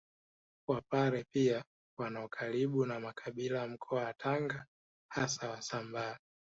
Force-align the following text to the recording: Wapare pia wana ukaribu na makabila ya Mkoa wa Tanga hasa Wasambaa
Wapare 0.67 1.25
pia 1.33 1.63
wana 1.99 2.25
ukaribu 2.25 2.85
na 2.85 2.99
makabila 2.99 3.59
ya 3.59 3.67
Mkoa 3.67 4.03
wa 4.03 4.13
Tanga 4.13 4.65
hasa 5.11 5.49
Wasambaa 5.49 6.17